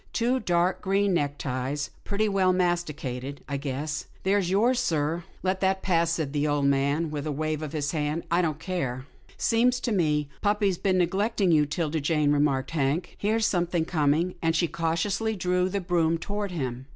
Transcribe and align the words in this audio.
"Two 0.13 0.39
dark 0.39 0.81
green 0.81 1.13
neckties, 1.13 1.91
pretty 2.03 2.27
well 2.27 2.51
masticated. 2.51 3.43
I 3.47 3.57
guess 3.57 4.07
they're 4.23 4.39
yours, 4.39 4.79
sir."" 4.79 5.25
Let 5.43 5.59
that 5.59 5.83
pass," 5.83 6.09
said 6.09 6.33
the 6.33 6.47
old 6.47 6.65
man 6.65 7.11
with 7.11 7.27
a 7.27 7.31
wave 7.31 7.61
of 7.61 7.73
his 7.73 7.91
hand." 7.91 8.23
I 8.31 8.41
don't 8.41 8.57
care."" 8.57 9.05
Seems 9.37 9.79
to 9.81 9.91
me 9.91 10.27
puppy's 10.41 10.79
been 10.79 10.97
neglecting 10.97 11.51
you, 11.51 11.67
'Tilda 11.67 11.99
Jane," 12.01 12.31
remarked 12.31 12.71
Hank." 12.71 13.13
Here's 13.19 13.45
something 13.45 13.85
com 13.85 14.15
ing," 14.15 14.35
and 14.41 14.55
he 14.55 14.67
cautiously 14.67 15.35
drew 15.35 15.69
the 15.69 15.79
broom 15.79 16.17
toward 16.17 16.49
him. 16.49 16.87